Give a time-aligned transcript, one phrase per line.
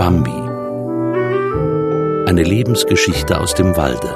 [0.00, 0.30] Bambi.
[2.26, 4.08] Eine Lebensgeschichte aus dem Walde.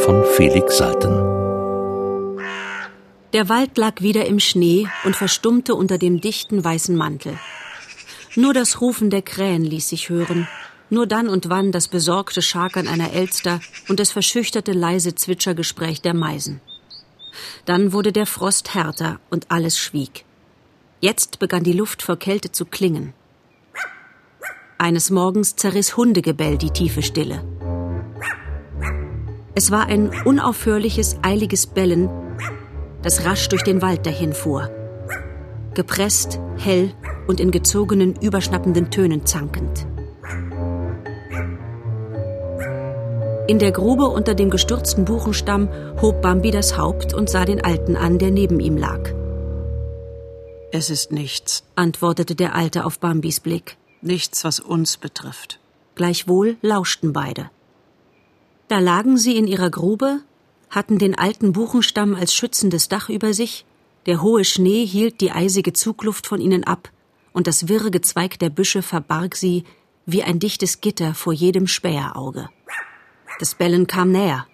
[0.00, 1.14] Von Felix Salten.
[3.32, 7.38] Der Wald lag wieder im Schnee und verstummte unter dem dichten weißen Mantel.
[8.34, 10.48] Nur das Rufen der Krähen ließ sich hören,
[10.90, 16.14] nur dann und wann das besorgte Scharkern einer Elster und das verschüchterte leise Zwitschergespräch der
[16.14, 16.60] Meisen.
[17.64, 20.24] Dann wurde der Frost härter und alles schwieg.
[21.00, 23.14] Jetzt begann die Luft vor Kälte zu klingen.
[24.80, 27.42] Eines Morgens zerriss Hundegebell die tiefe Stille.
[29.56, 32.08] Es war ein unaufhörliches, eiliges Bellen,
[33.02, 34.70] das rasch durch den Wald dahinfuhr.
[35.74, 36.92] Gepresst, hell
[37.26, 39.84] und in gezogenen, überschnappenden Tönen zankend.
[43.48, 45.68] In der Grube unter dem gestürzten Buchenstamm
[46.00, 49.10] hob Bambi das Haupt und sah den Alten an, der neben ihm lag.
[50.70, 53.76] Es ist nichts, antwortete der Alte auf Bambis Blick.
[54.00, 55.58] Nichts, was uns betrifft.
[55.94, 57.50] Gleichwohl lauschten beide.
[58.68, 60.20] Da lagen sie in ihrer Grube,
[60.70, 63.64] hatten den alten Buchenstamm als schützendes Dach über sich,
[64.06, 66.90] der hohe Schnee hielt die eisige Zugluft von ihnen ab,
[67.32, 69.64] und das wirre Gezweig der Büsche verbarg sie
[70.06, 72.48] wie ein dichtes Gitter vor jedem Späherauge.
[73.38, 74.46] Das Bellen kam näher,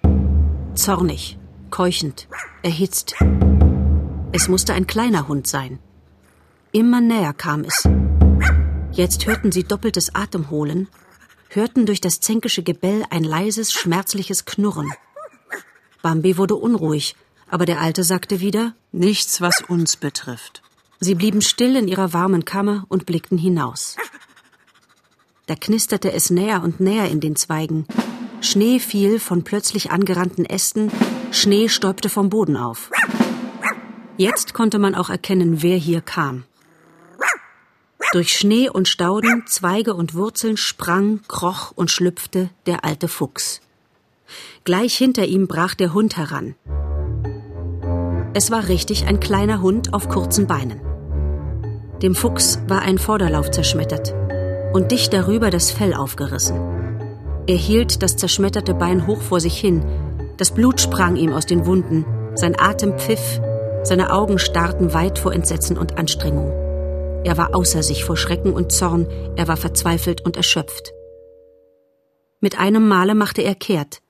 [0.75, 1.39] zornig,
[1.71, 2.29] keuchend,
[2.63, 3.15] erhitzt.
[4.33, 5.79] Es musste ein kleiner Hund sein.
[6.73, 7.89] Immer näher kam es.
[8.95, 10.87] Jetzt hörten sie doppeltes Atemholen,
[11.49, 14.93] hörten durch das zänkische Gebell ein leises, schmerzliches Knurren.
[16.01, 17.17] Bambi wurde unruhig,
[17.51, 20.63] aber der Alte sagte wieder Nichts, was uns betrifft.
[21.01, 23.97] Sie blieben still in ihrer warmen Kammer und blickten hinaus.
[25.47, 27.89] Da knisterte es näher und näher in den Zweigen.
[28.41, 30.93] Schnee fiel von plötzlich angerannten Ästen,
[31.33, 32.93] Schnee stäubte vom Boden auf.
[34.17, 36.45] Jetzt konnte man auch erkennen, wer hier kam.
[38.15, 43.61] Durch Schnee und Stauden, Zweige und Wurzeln sprang, kroch und schlüpfte der alte Fuchs.
[44.63, 46.55] Gleich hinter ihm brach der Hund heran.
[48.33, 50.81] Es war richtig ein kleiner Hund auf kurzen Beinen.
[52.03, 54.15] Dem Fuchs war ein Vorderlauf zerschmettert
[54.73, 56.61] und dicht darüber das Fell aufgerissen.
[57.49, 59.85] Er hielt das zerschmetterte Bein hoch vor sich hin,
[60.37, 62.05] das Blut sprang ihm aus den Wunden,
[62.37, 63.41] sein Atem pfiff,
[63.83, 66.64] seine Augen starrten weit vor Entsetzen und Anstrengung.
[67.25, 70.93] Er war außer sich vor Schrecken und Zorn, er war verzweifelt und erschöpft.
[72.41, 74.03] Mit einem Male machte er kehrt.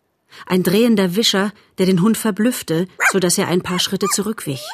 [0.47, 4.65] Ein drehender Wischer, der den Hund verblüffte, so dass er ein paar Schritte zurückwich.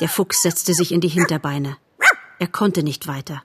[0.00, 1.76] Der Fuchs setzte sich in die Hinterbeine.
[2.38, 3.42] Er konnte nicht weiter.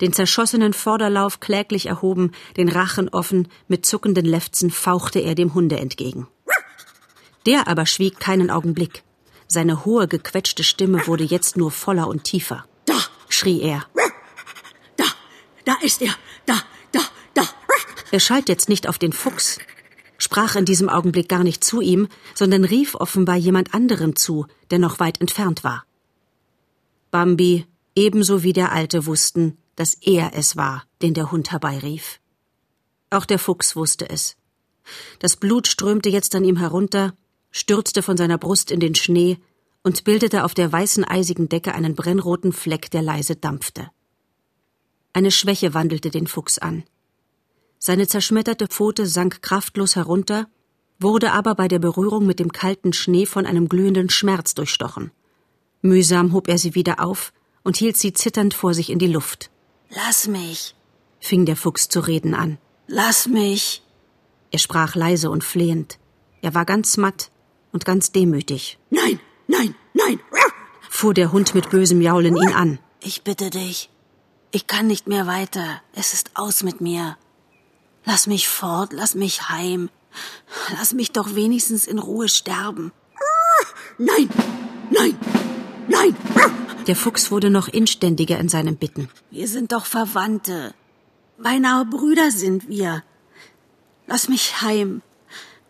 [0.00, 5.78] Den zerschossenen Vorderlauf kläglich erhoben, den Rachen offen, mit zuckenden Lefzen fauchte er dem Hunde
[5.78, 6.26] entgegen.
[7.46, 9.04] Der aber schwieg keinen Augenblick.
[9.52, 12.64] Seine hohe, gequetschte Stimme wurde jetzt nur voller und tiefer.
[12.86, 12.94] Da!
[13.28, 13.84] schrie er.
[14.96, 15.04] Da!
[15.66, 16.14] Da ist er!
[16.46, 16.54] Da!
[16.90, 17.00] Da!
[17.34, 17.42] Da!
[18.12, 19.58] Er schalt jetzt nicht auf den Fuchs,
[20.16, 24.78] sprach in diesem Augenblick gar nicht zu ihm, sondern rief offenbar jemand anderem zu, der
[24.78, 25.84] noch weit entfernt war.
[27.10, 32.20] Bambi, ebenso wie der Alte wussten, dass er es war, den der Hund herbeirief.
[33.10, 34.34] Auch der Fuchs wusste es.
[35.18, 37.12] Das Blut strömte jetzt an ihm herunter,
[37.52, 39.38] stürzte von seiner Brust in den Schnee
[39.82, 43.90] und bildete auf der weißen eisigen Decke einen brennroten Fleck, der leise dampfte.
[45.12, 46.84] Eine Schwäche wandelte den Fuchs an.
[47.78, 50.48] Seine zerschmetterte Pfote sank kraftlos herunter,
[50.98, 55.10] wurde aber bei der Berührung mit dem kalten Schnee von einem glühenden Schmerz durchstochen.
[55.82, 57.32] Mühsam hob er sie wieder auf
[57.64, 59.50] und hielt sie zitternd vor sich in die Luft.
[59.90, 60.76] Lass mich,
[61.18, 62.58] fing der Fuchs zu reden an.
[62.86, 63.82] Lass mich.
[64.52, 65.98] Er sprach leise und flehend.
[66.40, 67.31] Er war ganz matt,
[67.72, 68.78] und ganz demütig.
[68.90, 69.18] Nein,
[69.48, 70.20] nein, nein!
[71.02, 72.78] fuhr der Hund mit bösem Jaulen ihn an.
[73.00, 73.90] Ich bitte dich.
[74.52, 75.82] Ich kann nicht mehr weiter.
[75.94, 77.16] Es ist aus mit mir.
[78.04, 79.90] Lass mich fort, lass mich heim.
[80.76, 82.92] Lass mich doch wenigstens in Ruhe sterben.
[83.98, 84.28] Nein,
[84.90, 85.18] nein,
[85.88, 86.16] nein!
[86.86, 89.08] Der Fuchs wurde noch inständiger in seinem Bitten.
[89.30, 90.74] Wir sind doch Verwandte.
[91.38, 93.02] Beinahe Brüder sind wir.
[94.06, 95.02] Lass mich heim.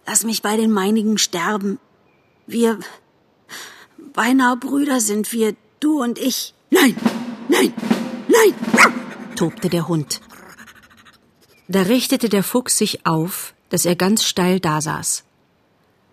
[0.06, 1.78] Lass mich bei den meinigen sterben.
[2.46, 2.78] Wir
[4.12, 6.54] beinahe Brüder sind wir, du und ich.
[6.70, 6.96] Nein,
[7.48, 7.72] nein,
[8.28, 8.54] nein,
[9.36, 10.20] tobte der Hund.
[11.68, 15.24] Da richtete der Fuchs sich auf, dass er ganz steil dasaß.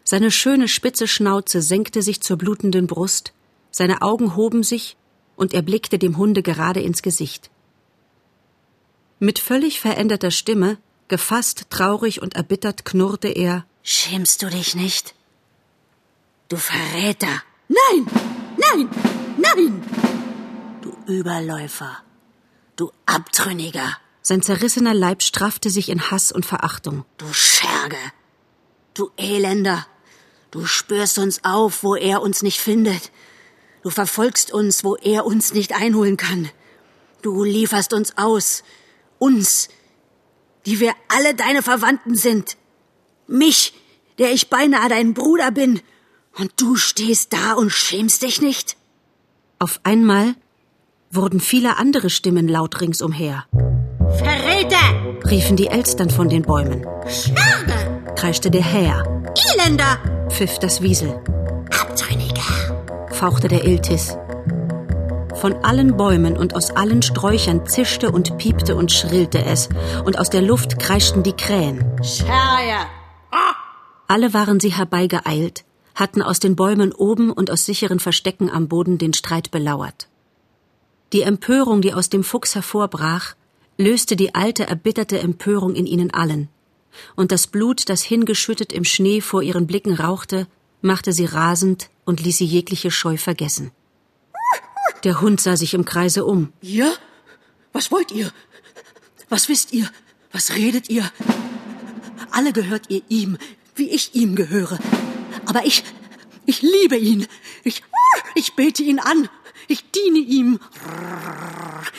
[0.04, 3.34] Seine schöne spitze Schnauze senkte sich zur blutenden Brust,
[3.72, 4.98] seine Augen hoben sich,
[5.36, 7.50] und er blickte dem Hunde gerade ins Gesicht.
[9.20, 10.78] Mit völlig veränderter Stimme,
[11.08, 15.14] gefasst, traurig und erbittert, knurrte er Schämst du dich nicht?
[16.50, 17.44] Du Verräter!
[17.68, 18.06] Nein!
[18.58, 18.90] Nein!
[19.38, 19.84] Nein!
[20.82, 22.04] Du Überläufer!
[22.80, 23.98] du Abtrünniger.
[24.22, 27.06] Sein zerrissener Leib straffte sich in Hass und Verachtung.
[27.18, 27.98] Du Scherge.
[28.94, 29.86] Du Elender.
[30.52, 33.12] Du spürst uns auf, wo er uns nicht findet.
[33.84, 36.50] Du verfolgst uns, wo er uns nicht einholen kann.
[37.22, 38.64] Du lieferst uns aus.
[39.20, 39.70] Uns,
[40.66, 42.58] die wir alle deine Verwandten sind.
[43.28, 43.74] Mich,
[44.18, 45.82] der ich beinahe dein Bruder bin.
[46.38, 48.78] Und du stehst da und schämst dich nicht?
[49.60, 50.36] Auf einmal
[51.12, 53.46] wurden viele andere Stimmen laut ringsumher.
[54.18, 55.28] Verräter!
[55.30, 56.86] riefen die Elstern von den Bäumen.
[57.08, 58.14] Scherge!
[58.16, 59.24] kreischte der Häher,
[59.54, 60.28] Elender!
[60.30, 61.22] pfiff das Wiesel,
[61.80, 63.08] Abtrünniger!
[63.12, 64.18] fauchte der Iltis.
[65.36, 69.70] Von allen Bäumen und aus allen Sträuchern zischte und piepte und schrillte es,
[70.04, 71.84] und aus der Luft kreischten die Krähen.
[72.04, 72.88] Scherge!
[74.08, 75.66] Alle waren sie herbeigeeilt,
[76.00, 80.08] hatten aus den Bäumen oben und aus sicheren Verstecken am Boden den Streit belauert.
[81.12, 83.36] Die Empörung, die aus dem Fuchs hervorbrach,
[83.78, 86.50] löste die alte, erbitterte Empörung in ihnen allen.
[87.16, 90.48] Und das Blut, das hingeschüttet im Schnee vor ihren Blicken rauchte,
[90.82, 93.72] machte sie rasend und ließ sie jegliche Scheu vergessen.
[95.04, 96.52] Der Hund sah sich im Kreise um.
[96.62, 96.94] Ihr?
[97.74, 98.32] Was wollt ihr?
[99.30, 99.90] Was wisst ihr?
[100.32, 101.10] Was redet ihr?
[102.32, 103.38] Alle gehört ihr ihm,
[103.76, 104.78] wie ich ihm gehöre.
[105.50, 105.84] Aber ich,
[106.46, 107.28] ich liebe ihn.
[107.64, 107.82] Ich,
[108.36, 109.30] ich bete ihn an.
[109.68, 110.60] Ich diene ihm.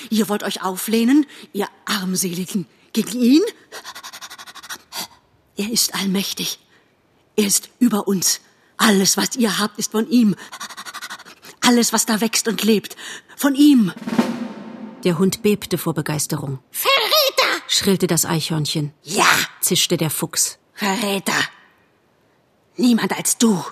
[0.08, 3.42] Ihr wollt euch auflehnen, ihr Armseligen, gegen ihn?
[5.56, 6.60] Er ist allmächtig.
[7.36, 8.40] Er ist über uns.
[8.76, 10.36] Alles, was ihr habt, ist von ihm.
[11.60, 12.96] Alles, was da wächst und lebt,
[13.36, 13.92] von ihm.
[15.02, 16.60] Der Hund bebte vor Begeisterung.
[16.70, 17.64] Verräter!
[17.66, 19.26] Schrillte das Eichhörnchen, Ja,
[19.60, 20.58] zischte der Fuchs.
[20.72, 21.34] Verräter!
[22.80, 23.62] Niemand als du.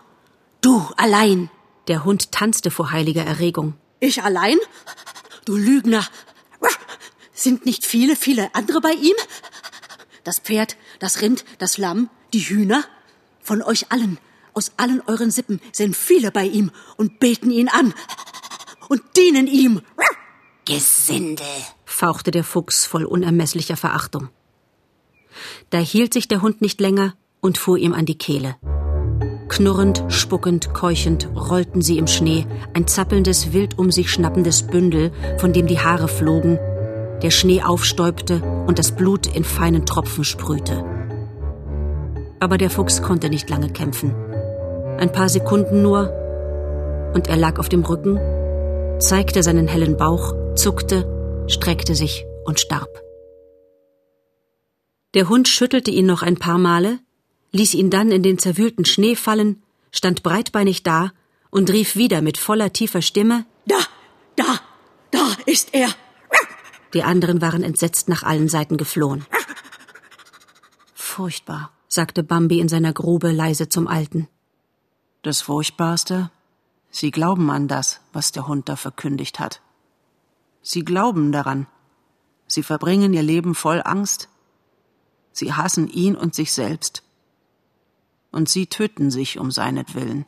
[0.61, 1.49] Du allein.
[1.89, 3.73] Der Hund tanzte vor heiliger Erregung.
[4.01, 4.59] Ich allein?
[5.47, 6.07] Du Lügner.
[7.33, 9.15] Sind nicht viele, viele andere bei ihm?
[10.25, 12.85] Das Pferd, das Rind, das Lamm, die Hühner?
[13.41, 14.19] Von euch allen,
[14.53, 17.95] aus allen euren Sippen sind viele bei ihm und beten ihn an
[18.89, 19.81] und dienen ihm.
[20.67, 21.47] Gesindel.
[21.87, 24.29] fauchte der Fuchs voll unermesslicher Verachtung.
[25.71, 28.57] Da hielt sich der Hund nicht länger und fuhr ihm an die Kehle.
[29.49, 35.53] Knurrend, spuckend, keuchend rollten sie im Schnee, ein zappelndes, wild um sich schnappendes Bündel, von
[35.53, 36.59] dem die Haare flogen,
[37.23, 40.85] der Schnee aufstäubte und das Blut in feinen Tropfen sprühte.
[42.41, 44.15] Aber der Fuchs konnte nicht lange kämpfen.
[44.99, 46.13] Ein paar Sekunden nur,
[47.15, 48.21] und er lag auf dem Rücken,
[49.01, 52.89] zeigte seinen hellen Bauch, zuckte, streckte sich und starb.
[55.15, 56.99] Der Hund schüttelte ihn noch ein paar Male,
[57.59, 61.13] ließ ihn dann in den zerwühlten Schnee fallen, stand breitbeinig da
[61.51, 63.81] und rief wieder mit voller tiefer Stimme Da,
[64.37, 64.61] da,
[65.11, 65.89] da ist er.
[66.95, 69.27] Die anderen waren entsetzt nach allen Seiten geflohen.
[70.95, 74.29] Furchtbar, sagte Bambi in seiner Grube leise zum Alten.
[75.23, 76.31] Das Furchtbarste?
[76.91, 79.61] Sie glauben an das, was der Hund da verkündigt hat.
[80.63, 81.67] Sie glauben daran.
[82.47, 84.29] Sie verbringen ihr Leben voll Angst.
[85.33, 87.03] Sie hassen ihn und sich selbst.
[88.31, 90.27] Und sie töten sich um seinetwillen.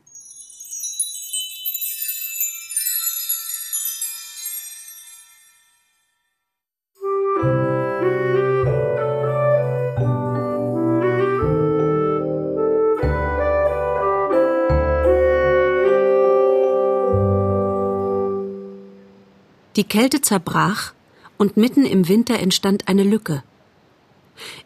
[19.80, 20.92] Die Kälte zerbrach
[21.38, 23.42] und mitten im Winter entstand eine Lücke.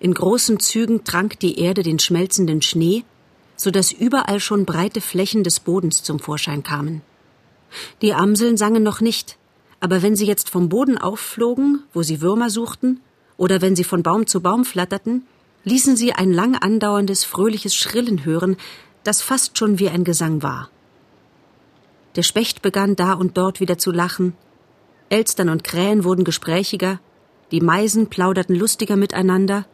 [0.00, 3.04] In großen Zügen trank die Erde den schmelzenden Schnee,
[3.56, 7.02] so dass überall schon breite Flächen des Bodens zum Vorschein kamen.
[8.02, 9.36] Die Amseln sangen noch nicht,
[9.80, 13.00] aber wenn sie jetzt vom Boden aufflogen, wo sie Würmer suchten,
[13.36, 15.26] oder wenn sie von Baum zu Baum flatterten,
[15.64, 18.56] ließen sie ein lang andauerndes, fröhliches Schrillen hören,
[19.02, 20.70] das fast schon wie ein Gesang war.
[22.16, 24.34] Der Specht begann da und dort wieder zu lachen,
[25.08, 27.00] Elstern und Krähen wurden gesprächiger,
[27.50, 29.66] die Meisen plauderten lustiger miteinander,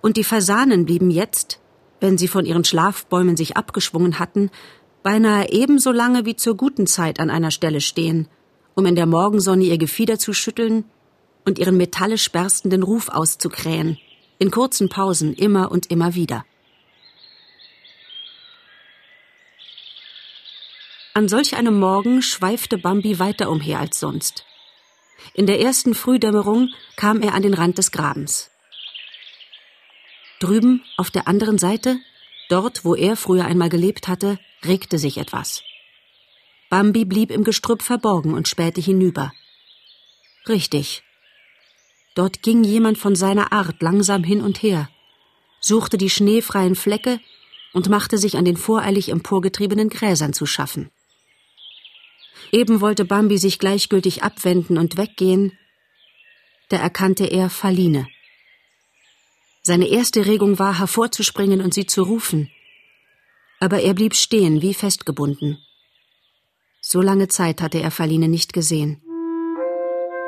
[0.00, 1.60] und die Fasanen blieben jetzt,
[2.00, 4.50] wenn sie von ihren Schlafbäumen sich abgeschwungen hatten,
[5.02, 8.28] beinahe ebenso lange wie zur guten Zeit an einer Stelle stehen,
[8.74, 10.84] um in der Morgensonne ihr Gefieder zu schütteln
[11.44, 13.98] und ihren metallisch berstenden Ruf auszukrähen,
[14.38, 16.44] in kurzen Pausen immer und immer wieder.
[21.14, 24.44] An solch einem Morgen schweifte Bambi weiter umher als sonst.
[25.32, 28.50] In der ersten Frühdämmerung kam er an den Rand des Grabens.
[30.40, 31.98] Drüben, auf der anderen Seite,
[32.48, 35.62] dort, wo er früher einmal gelebt hatte, regte sich etwas.
[36.68, 39.32] Bambi blieb im Gestrüpp verborgen und spähte hinüber.
[40.48, 41.02] Richtig.
[42.14, 44.88] Dort ging jemand von seiner Art langsam hin und her,
[45.60, 47.20] suchte die schneefreien Flecke
[47.72, 50.90] und machte sich an den voreilig emporgetriebenen Gräsern zu schaffen.
[52.52, 55.52] Eben wollte Bambi sich gleichgültig abwenden und weggehen,
[56.68, 58.08] da erkannte er Faline.
[59.66, 62.48] Seine erste Regung war, hervorzuspringen und sie zu rufen,
[63.58, 65.58] aber er blieb stehen, wie festgebunden.
[66.80, 69.02] So lange Zeit hatte er Faline nicht gesehen.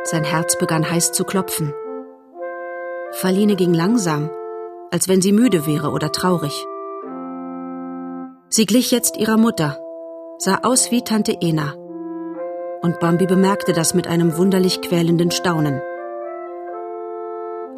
[0.03, 1.73] Sein Herz begann heiß zu klopfen.
[3.13, 4.29] Faline ging langsam,
[4.91, 6.67] als wenn sie müde wäre oder traurig.
[8.49, 9.79] Sie glich jetzt ihrer Mutter,
[10.39, 11.75] sah aus wie Tante Ena.
[12.83, 15.81] Und Bambi bemerkte das mit einem wunderlich quälenden Staunen.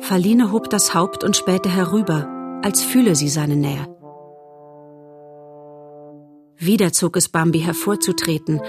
[0.00, 3.86] Faline hob das Haupt und spähte herüber, als fühle sie seine Nähe.
[6.56, 8.60] Wieder zog es Bambi hervorzutreten,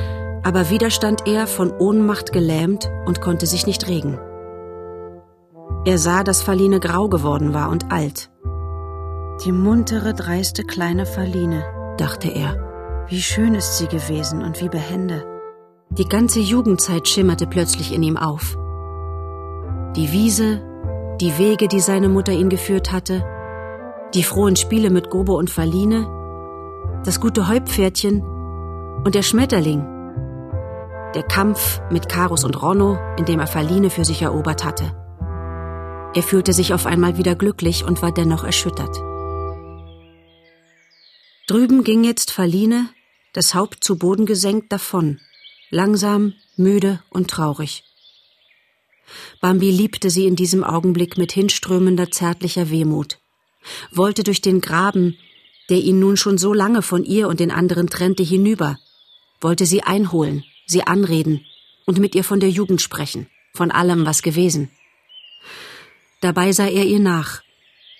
[0.44, 4.20] aber wieder stand er von Ohnmacht gelähmt und konnte sich nicht regen.
[5.86, 8.30] Er sah, dass Faline grau geworden war und alt.
[9.46, 11.64] Die muntere, dreiste kleine Faline,
[11.98, 13.06] dachte er.
[13.08, 15.26] Wie schön ist sie gewesen und wie behende.
[15.90, 18.58] Die ganze Jugendzeit schimmerte plötzlich in ihm auf.
[19.96, 20.62] Die Wiese,
[21.22, 23.24] die Wege, die seine Mutter ihn geführt hatte,
[24.16, 26.08] die frohen Spiele mit Gobo und Faline,
[27.06, 28.22] das gute Heupferdchen
[29.04, 29.82] und der Schmetterling,
[31.14, 34.96] der Kampf mit Karus und Ronno, in dem er Faline für sich erobert hatte.
[36.16, 38.98] Er fühlte sich auf einmal wieder glücklich und war dennoch erschüttert.
[41.48, 42.90] Drüben ging jetzt Faline,
[43.34, 45.20] das Haupt zu Boden gesenkt, davon,
[45.70, 47.91] langsam, müde und traurig.
[49.42, 53.20] Bambi liebte sie in diesem Augenblick mit hinströmender zärtlicher Wehmut,
[53.92, 55.18] wollte durch den Graben,
[55.70, 58.78] der ihn nun schon so lange von ihr und den anderen trennte, hinüber,
[59.40, 61.46] wollte sie einholen, sie anreden
[61.86, 64.70] und mit ihr von der Jugend sprechen, von allem, was gewesen.
[66.22, 67.42] Dabei sah er ihr nach,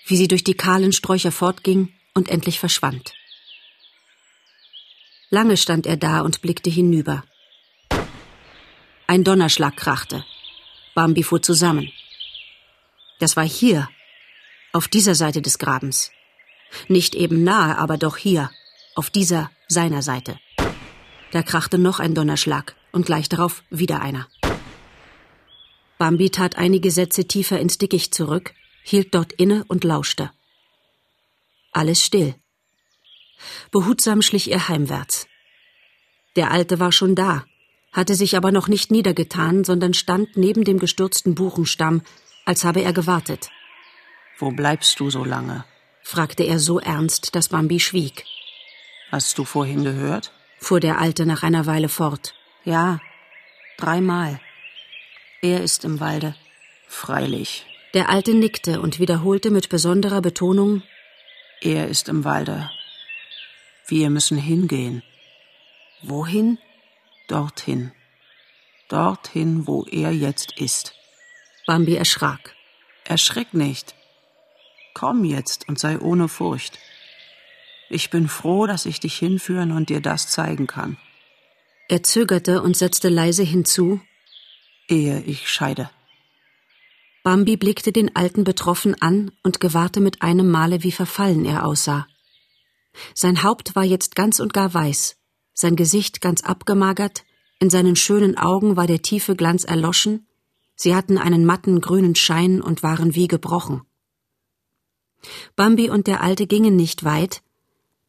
[0.06, 3.14] wie sie durch die kahlen Sträucher fortging und endlich verschwand.
[5.30, 7.24] Lange stand er da und blickte hinüber.
[9.06, 10.24] Ein Donnerschlag krachte.
[10.94, 11.90] Bambi fuhr zusammen.
[13.18, 13.88] Das war hier,
[14.72, 16.10] auf dieser Seite des Grabens.
[16.88, 18.50] Nicht eben nahe, aber doch hier,
[18.94, 20.38] auf dieser seiner Seite.
[21.30, 24.28] Da krachte noch ein Donnerschlag und gleich darauf wieder einer.
[25.98, 30.30] Bambi tat einige Sätze tiefer ins Dickicht zurück, hielt dort inne und lauschte.
[31.72, 32.34] Alles still.
[33.70, 35.26] Behutsam schlich er heimwärts.
[36.36, 37.44] Der Alte war schon da,
[37.92, 42.02] hatte sich aber noch nicht niedergetan, sondern stand neben dem gestürzten Buchenstamm,
[42.44, 43.50] als habe er gewartet.
[44.38, 45.64] Wo bleibst du so lange?
[46.02, 48.24] fragte er so ernst, dass Bambi schwieg.
[49.10, 50.32] Hast du vorhin gehört?
[50.58, 52.34] fuhr der Alte nach einer Weile fort.
[52.64, 53.00] Ja,
[53.76, 54.40] dreimal.
[55.42, 56.34] Er ist im Walde.
[56.88, 57.66] Freilich.
[57.94, 60.82] Der Alte nickte und wiederholte mit besonderer Betonung
[61.60, 62.70] Er ist im Walde.
[63.86, 65.02] Wir müssen hingehen.
[66.02, 66.58] Wohin?
[67.32, 67.92] Dorthin.
[68.88, 70.92] Dorthin, wo er jetzt ist.
[71.66, 72.54] Bambi erschrak.
[73.04, 73.94] Erschreck nicht.
[74.92, 76.78] Komm jetzt und sei ohne Furcht.
[77.88, 80.98] Ich bin froh, dass ich dich hinführen und dir das zeigen kann.
[81.88, 84.02] Er zögerte und setzte leise hinzu,
[84.88, 85.88] ehe ich scheide.
[87.22, 92.06] Bambi blickte den Alten betroffen an und gewahrte mit einem Male, wie verfallen er aussah.
[93.14, 95.16] Sein Haupt war jetzt ganz und gar weiß,
[95.54, 97.24] sein Gesicht ganz abgemagert,
[97.60, 100.26] in seinen schönen Augen war der tiefe Glanz erloschen,
[100.74, 103.82] sie hatten einen matten grünen Schein und waren wie gebrochen.
[105.54, 107.42] Bambi und der Alte gingen nicht weit,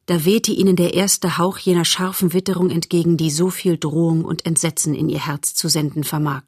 [0.06, 4.46] da wehte ihnen der erste Hauch jener scharfen Witterung entgegen, die so viel Drohung und
[4.46, 6.44] Entsetzen in ihr Herz zu senden vermag.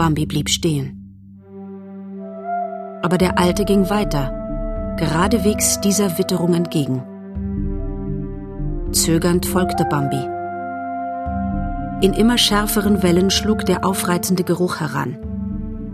[0.00, 0.96] Bambi blieb stehen.
[3.02, 7.02] Aber der Alte ging weiter, geradewegs dieser Witterung entgegen.
[8.92, 10.20] Zögernd folgte Bambi.
[12.04, 15.16] In immer schärferen Wellen schlug der aufreizende Geruch heran,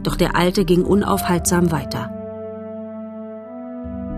[0.02, 2.10] doch der Alte ging unaufhaltsam weiter.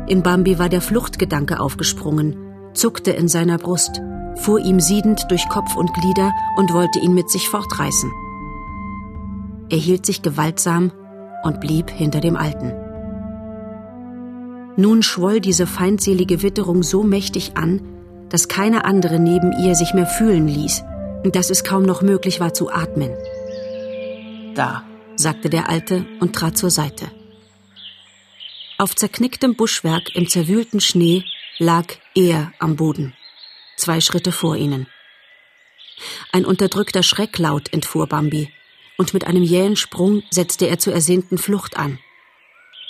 [0.06, 2.36] In Bambi war der Fluchtgedanke aufgesprungen,
[2.72, 4.00] zuckte in seiner Brust,
[4.36, 8.12] fuhr ihm siedend durch Kopf und Glieder und wollte ihn mit sich fortreißen.
[9.70, 10.92] Er hielt sich gewaltsam
[11.42, 12.72] und blieb hinter dem Alten.
[14.76, 17.80] Nun schwoll diese feindselige Witterung so mächtig an,
[18.30, 20.84] dass keine andere neben ihr sich mehr fühlen ließ
[21.24, 23.10] und dass es kaum noch möglich war zu atmen.
[24.54, 24.84] Da,
[25.16, 27.10] sagte der Alte und trat zur Seite.
[28.78, 31.24] Auf zerknicktem Buschwerk im zerwühlten Schnee
[31.58, 33.14] lag er am Boden,
[33.76, 34.86] zwei Schritte vor ihnen.
[36.32, 38.52] Ein unterdrückter Schrecklaut entfuhr Bambi,
[38.96, 41.98] und mit einem jähen Sprung setzte er zur ersehnten Flucht an.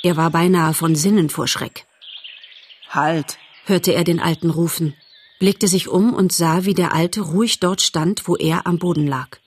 [0.03, 1.87] Er war beinahe von Sinnen vor Schreck.
[2.89, 3.39] Halt!
[3.67, 4.95] hörte er den Alten rufen,
[5.39, 9.07] blickte sich um und sah, wie der Alte ruhig dort stand, wo er am Boden
[9.07, 9.39] lag.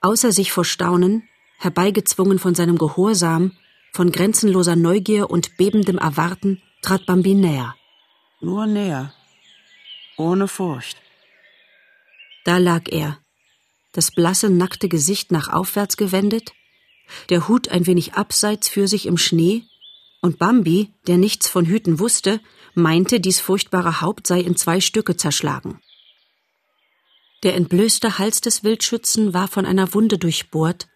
[0.00, 1.28] Außer sich vor Staunen,
[1.58, 3.52] herbeigezwungen von seinem Gehorsam,
[3.92, 7.74] von grenzenloser Neugier und bebendem Erwarten, trat Bambi näher.
[8.40, 9.12] Nur näher.
[10.16, 10.96] Ohne Furcht.
[12.44, 13.18] Da lag er,
[13.92, 16.52] das blasse, nackte Gesicht nach aufwärts gewendet,
[17.30, 19.64] der Hut ein wenig abseits für sich im Schnee,
[20.20, 22.40] und Bambi, der nichts von Hüten wusste,
[22.74, 25.80] meinte, dies furchtbare Haupt sei in zwei Stücke zerschlagen.
[27.42, 30.88] Der entblößte Hals des Wildschützen war von einer Wunde durchbohrt,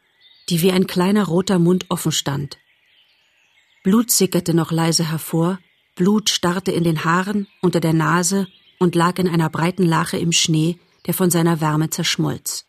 [0.48, 2.58] die wie ein kleiner roter Mund offen stand.
[3.84, 5.60] Blut sickerte noch leise hervor,
[5.94, 8.48] Blut starrte in den Haaren, unter der Nase
[8.78, 12.64] und lag in einer breiten Lache im Schnee, der von seiner Wärme zerschmolz.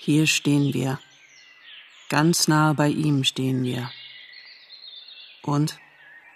[0.00, 0.98] Hier stehen wir.
[2.10, 3.90] Ganz nahe bei ihm stehen wir.
[5.44, 5.78] Und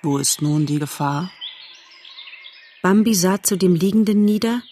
[0.03, 1.31] wo ist nun die Gefahr?
[2.83, 4.63] Bambi sah zu dem Liegenden nieder,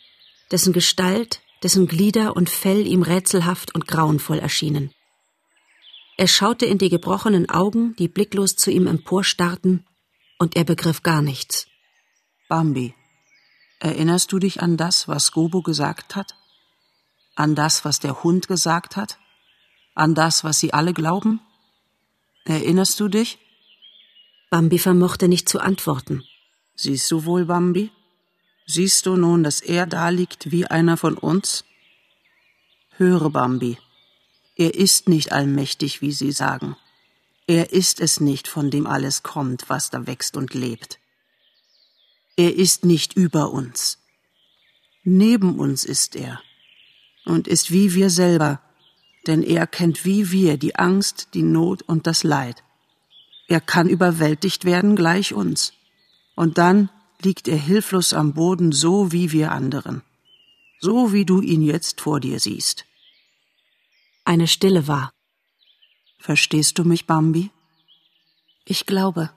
[0.50, 4.92] dessen Gestalt, dessen Glieder und Fell ihm rätselhaft und grauenvoll erschienen.
[6.18, 9.86] Er schaute in die gebrochenen Augen, die blicklos zu ihm emporstarrten,
[10.38, 11.66] und er begriff gar nichts.
[12.48, 12.94] Bambi,
[13.80, 16.34] erinnerst du dich an das, was Gobo gesagt hat?
[17.34, 19.18] An das, was der Hund gesagt hat?
[19.94, 21.40] An das, was sie alle glauben?
[22.44, 23.38] Erinnerst du dich?
[24.56, 26.24] Bambi vermochte nicht zu antworten.
[26.76, 27.90] Siehst du wohl, Bambi?
[28.64, 31.66] Siehst du nun, dass er da liegt wie einer von uns?
[32.96, 33.76] Höre, Bambi,
[34.56, 36.74] er ist nicht allmächtig, wie sie sagen.
[37.46, 41.00] Er ist es nicht, von dem alles kommt, was da wächst und lebt.
[42.38, 43.98] Er ist nicht über uns.
[45.04, 46.40] Neben uns ist er
[47.26, 48.62] und ist wie wir selber,
[49.26, 52.62] denn er kennt wie wir die Angst, die Not und das Leid.
[53.48, 55.72] Er kann überwältigt werden gleich uns.
[56.34, 60.02] Und dann liegt er hilflos am Boden, so wie wir anderen.
[60.80, 62.84] So wie du ihn jetzt vor dir siehst.
[64.24, 65.12] Eine Stille war.
[66.18, 67.50] Verstehst du mich, Bambi?
[68.64, 69.30] Ich glaube.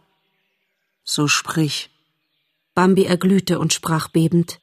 [1.03, 1.89] So sprich.
[2.73, 4.59] Bambi erglühte und sprach bebend.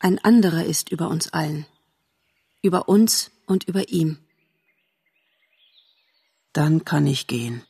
[0.00, 1.66] Ein anderer ist über uns allen
[2.62, 4.18] über uns und über ihm.
[6.52, 7.62] Dann kann ich gehen.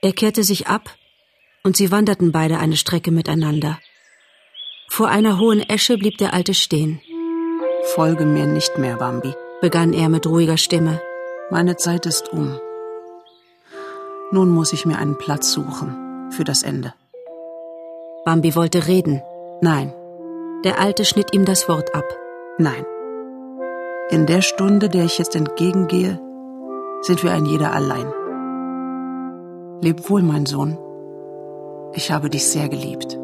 [0.00, 0.94] Er kehrte sich ab,
[1.64, 3.78] und sie wanderten beide eine Strecke miteinander.
[4.88, 7.00] Vor einer hohen Esche blieb der Alte stehen.
[7.94, 11.00] Folge mir nicht mehr, Bambi, begann er mit ruhiger Stimme.
[11.50, 12.60] Meine Zeit ist um.
[14.30, 16.94] Nun muss ich mir einen Platz suchen für das Ende.
[18.24, 19.20] Bambi wollte reden.
[19.62, 19.92] Nein.
[20.64, 22.04] Der Alte schnitt ihm das Wort ab.
[22.58, 22.84] Nein.
[24.10, 26.20] In der Stunde, der ich jetzt entgegengehe,
[27.02, 28.12] sind wir ein jeder allein.
[29.80, 30.76] Leb wohl, mein Sohn.
[31.94, 33.16] Ich habe dich sehr geliebt.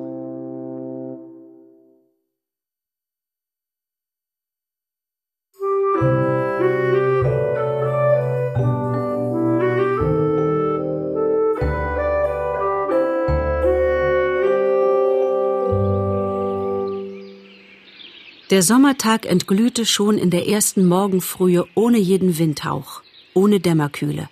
[18.50, 23.02] Der Sommertag entglühte schon in der ersten Morgenfrühe ohne jeden Windhauch,
[23.34, 24.28] ohne Dämmerkühle.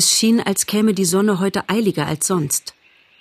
[0.00, 2.72] Es schien, als käme die Sonne heute eiliger als sonst.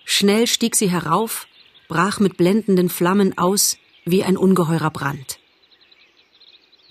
[0.05, 1.45] Schnell stieg sie herauf,
[1.89, 5.39] brach mit blendenden Flammen aus wie ein ungeheurer Brand.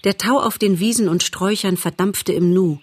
[0.05, 2.81] Der Tau auf den Wiesen und Sträuchern verdampfte im Nu,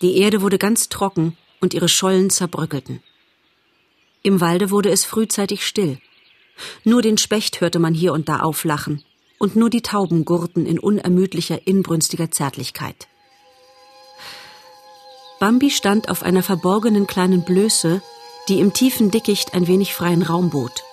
[0.00, 3.02] die Erde wurde ganz trocken und ihre Schollen zerbröckelten.
[4.22, 5.98] Im Walde wurde es frühzeitig still.
[6.82, 9.04] Nur den Specht hörte man hier und da auflachen,
[9.38, 13.06] und nur die Tauben gurten in unermüdlicher, inbrünstiger Zärtlichkeit.
[15.38, 18.02] Bambi stand auf einer verborgenen kleinen Blöße,
[18.48, 20.84] die im tiefen Dickicht ein wenig freien Raum bot.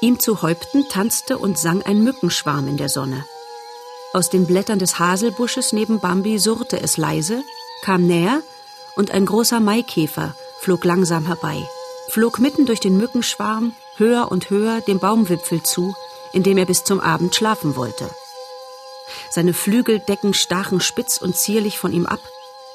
[0.00, 3.24] Ihm zu Häupten tanzte und sang ein Mückenschwarm in der Sonne.
[4.12, 7.42] Aus den Blättern des Haselbusches neben Bambi surrte es leise,
[7.82, 8.42] kam näher
[8.96, 11.62] und ein großer Maikäfer flog langsam herbei,
[12.08, 15.94] flog mitten durch den Mückenschwarm höher und höher dem Baumwipfel zu,
[16.32, 18.08] in dem er bis zum Abend schlafen wollte.
[19.30, 22.20] Seine Flügeldecken stachen spitz und zierlich von ihm ab,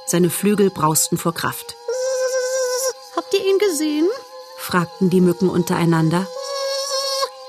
[0.05, 1.75] seine Flügel brausten vor Kraft.
[3.15, 4.07] Habt ihr ihn gesehen?
[4.57, 6.25] fragten die Mücken untereinander.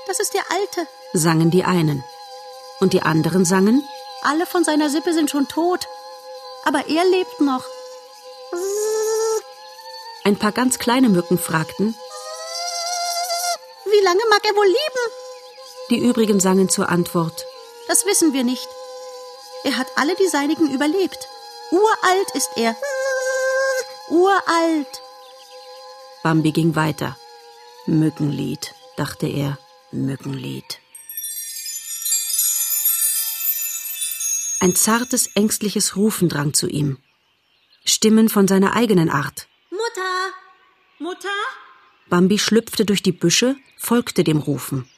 [0.07, 2.03] Das ist der Alte, sangen die einen.
[2.79, 3.87] Und die anderen sangen?
[4.23, 5.87] Alle von seiner Sippe sind schon tot,
[6.65, 7.63] aber er lebt noch.
[10.23, 11.95] Ein paar ganz kleine Mücken fragten,
[13.85, 15.11] Wie lange mag er wohl leben?
[15.89, 17.45] Die übrigen sangen zur Antwort.
[17.87, 18.67] Das wissen wir nicht.
[19.63, 21.29] Er hat alle die Seinigen überlebt.
[21.71, 22.75] Uralt ist er.
[24.09, 25.01] Uralt.
[26.23, 27.17] Bambi ging weiter.
[27.85, 29.57] Mückenlied, dachte er.
[29.91, 30.79] Mückenlied.
[34.59, 36.97] Ein zartes, ängstliches Rufen drang zu ihm.
[37.83, 39.47] Stimmen von seiner eigenen Art.
[39.69, 40.33] Mutter!
[40.99, 41.29] Mutter?
[42.09, 44.89] Bambi schlüpfte durch die Büsche, folgte dem Rufen.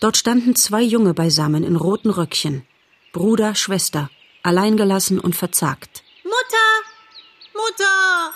[0.00, 2.66] Dort standen zwei Junge beisammen in roten Röckchen.
[3.12, 4.10] Bruder, Schwester,
[4.42, 6.02] alleingelassen und verzagt.
[6.24, 6.68] Mutter!
[7.54, 8.32] Mutter!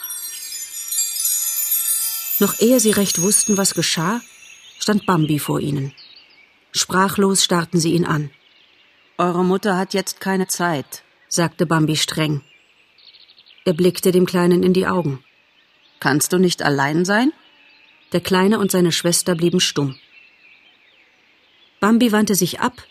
[2.39, 4.21] Noch ehe sie recht wussten, was geschah,
[4.79, 5.95] stand Bambi vor ihnen.
[6.73, 8.31] Sprachlos starrten sie ihn an.
[9.19, 12.43] Eure Mutter hat jetzt keine Zeit, sagte Bambi streng.
[13.65, 15.25] Er blickte dem Kleinen in die Augen.
[15.99, 17.33] Kannst du nicht allein sein?
[18.13, 19.99] Der Kleine und seine Schwester blieben stumm.
[21.81, 22.83] Bambi wandte sich ab,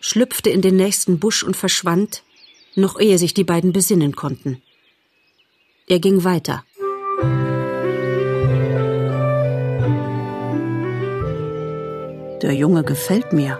[0.00, 2.22] schlüpfte in den nächsten Busch und verschwand,
[2.76, 4.62] noch ehe sich die beiden besinnen konnten.
[5.86, 6.64] Er ging weiter.
[12.42, 13.58] Der Junge gefällt mir.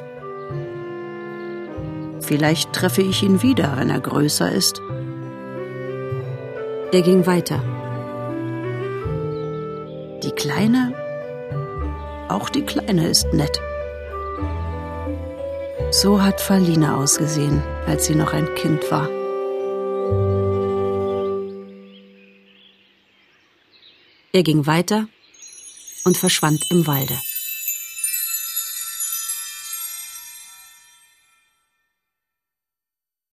[2.20, 4.80] Vielleicht treffe ich ihn wieder, wenn er größer ist.
[6.92, 7.62] Er ging weiter.
[10.22, 10.94] Die Kleine,
[12.28, 13.60] auch die Kleine ist nett.
[16.02, 19.06] So hat Falina ausgesehen, als sie noch ein Kind war.
[24.32, 25.08] Er ging weiter
[26.06, 27.18] und verschwand im Walde.